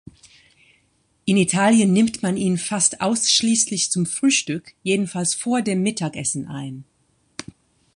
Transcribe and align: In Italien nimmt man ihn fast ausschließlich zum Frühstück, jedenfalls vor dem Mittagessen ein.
In 1.25 1.37
Italien 1.37 1.93
nimmt 1.93 2.23
man 2.23 2.35
ihn 2.35 2.57
fast 2.57 3.01
ausschließlich 3.01 3.91
zum 3.91 4.07
Frühstück, 4.07 4.73
jedenfalls 4.81 5.35
vor 5.35 5.61
dem 5.61 5.83
Mittagessen 5.83 6.47
ein. 6.47 6.85